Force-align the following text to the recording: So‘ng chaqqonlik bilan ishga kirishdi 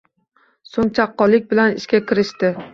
So‘ng 0.69 0.89
chaqqonlik 1.01 1.47
bilan 1.53 1.79
ishga 1.83 2.03
kirishdi 2.09 2.55